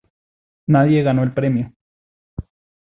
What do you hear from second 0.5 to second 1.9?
Nadie ganó el premio.